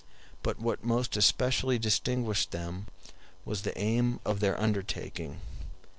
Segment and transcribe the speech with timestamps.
[0.41, 2.87] But what most especially distinguished them
[3.45, 5.41] was the aim of their undertaking.